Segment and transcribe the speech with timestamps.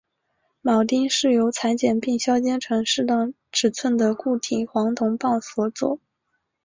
[0.63, 5.99] 铆钉是由裁切并削尖成适当尺寸的固体黄铜棒所做。